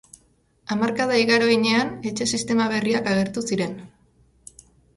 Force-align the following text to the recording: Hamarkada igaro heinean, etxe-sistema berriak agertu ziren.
Hamarkada 0.75 1.19
igaro 1.23 1.49
heinean, 1.51 1.93
etxe-sistema 2.13 2.67
berriak 2.73 3.13
agertu 3.15 3.47
ziren. 3.53 3.79